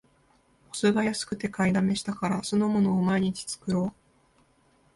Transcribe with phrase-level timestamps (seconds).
[0.71, 3.93] お酢が安くて買いだめしたから、酢の物を毎日作ろう